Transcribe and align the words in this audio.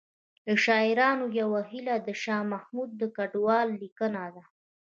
له 0.45 0.53
شاعرانو 0.65 1.25
یوه 1.41 1.61
هیله 1.71 1.95
د 2.07 2.09
شاه 2.23 2.43
محمود 2.53 2.91
کډوال 3.15 3.67
لیکنه 3.81 4.23
ده 4.35 4.43